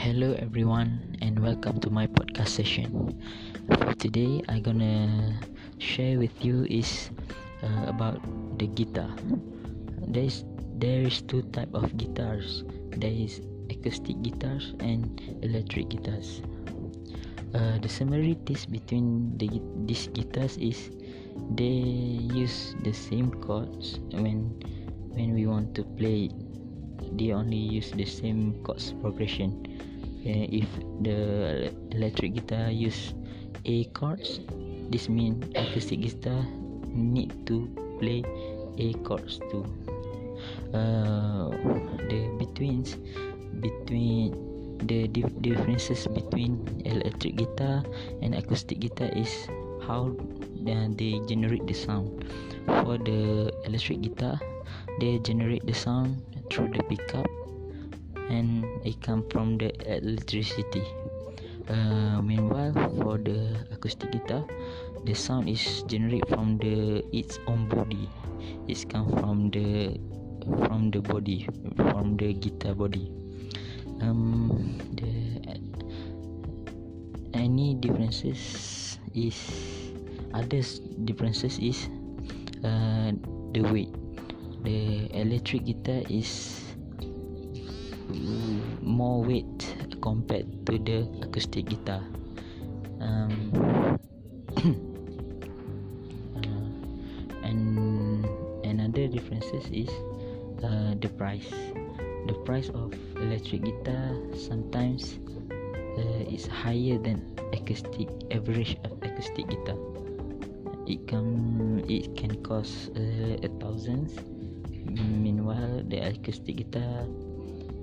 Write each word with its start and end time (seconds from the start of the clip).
Hello 0.00 0.32
everyone 0.40 1.20
and 1.20 1.36
welcome 1.44 1.76
to 1.84 1.92
my 1.92 2.08
podcast 2.08 2.56
session. 2.56 3.20
For 3.68 3.92
today, 4.00 4.40
I'm 4.48 4.64
gonna 4.64 5.36
share 5.76 6.16
with 6.16 6.32
you 6.40 6.64
is 6.72 7.12
uh, 7.60 7.84
about 7.84 8.16
the 8.56 8.64
guitar. 8.72 9.12
There 10.08 10.24
is 10.24 10.48
there 10.80 11.04
is 11.04 11.20
two 11.20 11.44
type 11.52 11.68
of 11.76 12.00
guitars. 12.00 12.64
There 12.96 13.12
is 13.12 13.44
acoustic 13.68 14.16
guitars 14.24 14.72
and 14.80 15.20
electric 15.44 15.92
guitars. 15.92 16.40
Uh, 17.52 17.76
the 17.84 17.92
similarities 17.92 18.64
between 18.64 19.36
the 19.36 19.52
these 19.84 20.08
guitars 20.16 20.56
is 20.56 20.96
they 21.60 21.76
use 22.32 22.72
the 22.88 22.96
same 22.96 23.36
chords 23.44 24.00
when 24.16 24.48
when 25.12 25.36
we 25.36 25.44
want 25.44 25.76
to 25.76 25.84
play. 26.00 26.32
They 27.20 27.36
only 27.36 27.60
use 27.60 27.92
the 27.92 28.08
same 28.08 28.64
chords 28.64 28.96
progression 29.04 29.60
uh, 30.26 30.46
if 30.52 30.68
the 31.00 31.72
electric 31.92 32.34
guitar 32.34 32.70
use 32.70 33.14
A 33.64 33.84
chords, 33.96 34.40
this 34.90 35.08
means 35.08 35.44
acoustic 35.56 36.00
guitar 36.00 36.44
need 36.88 37.32
to 37.46 37.68
play 37.98 38.24
A 38.78 38.92
chords 39.04 39.40
too. 39.50 39.64
Uh, 40.72 41.50
the 42.08 42.30
between 42.38 42.84
between 43.60 44.32
the 44.86 45.08
dif- 45.08 45.36
differences 45.40 46.06
between 46.08 46.56
electric 46.84 47.36
guitar 47.36 47.84
and 48.22 48.34
acoustic 48.34 48.80
guitar 48.80 49.08
is 49.12 49.48
how 49.84 50.08
uh, 50.12 50.88
they 50.96 51.20
generate 51.28 51.66
the 51.66 51.76
sound. 51.76 52.24
For 52.66 52.96
the 52.96 53.52
electric 53.64 54.00
guitar, 54.02 54.40
they 55.00 55.18
generate 55.20 55.66
the 55.66 55.74
sound 55.74 56.22
through 56.48 56.72
the 56.72 56.84
pickup 56.84 57.26
and 58.30 58.64
it 58.86 59.02
come 59.02 59.26
from 59.30 59.58
the 59.58 59.74
electricity. 59.84 60.86
Uh, 61.68 62.22
meanwhile 62.22 62.72
for 62.98 63.18
the 63.18 63.54
acoustic 63.70 64.10
guitar 64.10 64.42
the 65.04 65.14
sound 65.14 65.48
is 65.48 65.82
generated 65.86 66.26
from 66.28 66.58
the 66.58 67.04
its 67.12 67.38
own 67.46 67.68
body. 67.68 68.08
It's 68.66 68.84
come 68.84 69.08
from 69.18 69.50
the 69.50 69.98
from 70.66 70.90
the 70.90 71.00
body 71.00 71.46
from 71.76 72.16
the 72.16 72.32
guitar 72.34 72.74
body. 72.74 73.10
Um 74.00 74.78
the 74.94 75.10
any 77.34 77.74
differences 77.74 78.98
is 79.14 79.36
other 80.34 80.62
differences 81.04 81.58
is 81.58 81.88
uh, 82.64 83.12
the 83.52 83.62
weight. 83.72 83.94
The 84.64 85.08
electric 85.16 85.64
guitar 85.64 86.02
is 86.10 86.60
more 88.82 89.22
weight 89.22 89.76
compared 90.00 90.46
to 90.66 90.78
the 90.78 91.08
acoustic 91.22 91.66
guitar. 91.68 92.02
Um, 93.00 93.98
and 97.42 98.24
another 98.64 99.06
differences 99.08 99.64
is 99.72 99.88
uh, 100.64 100.94
the 101.00 101.08
price. 101.16 101.50
The 102.26 102.34
price 102.44 102.68
of 102.70 102.92
electric 103.16 103.64
guitar 103.64 104.14
sometimes 104.36 105.18
uh, 105.98 106.24
is 106.28 106.46
higher 106.46 106.98
than 106.98 107.24
acoustic 107.52 108.08
average 108.30 108.76
acoustic 109.02 109.48
guitar. 109.48 109.78
It 110.86 111.06
can 111.06 111.84
it 111.88 112.16
can 112.16 112.42
cost 112.42 112.90
uh, 112.96 113.46
a 113.46 113.48
thousands. 113.60 114.18
Meanwhile, 114.90 115.86
the 115.86 116.02
acoustic 116.02 116.56
guitar 116.66 117.06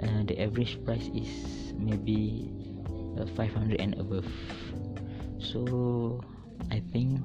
uh, 0.00 0.22
the 0.24 0.40
average 0.40 0.78
price 0.84 1.10
is 1.12 1.72
maybe 1.76 2.48
uh, 3.18 3.26
500 3.36 3.80
and 3.80 3.98
above. 3.98 4.28
So 5.42 6.22
i 6.70 6.80
think 6.94 7.20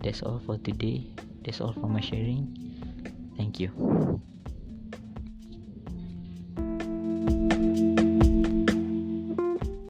that's 0.00 0.22
all 0.22 0.40
for 0.46 0.56
today. 0.58 1.04
That's 1.44 1.60
all 1.60 1.72
for 1.74 1.90
my 1.90 2.00
sharing. 2.00 2.54
Thank 3.36 3.60
you 3.60 4.22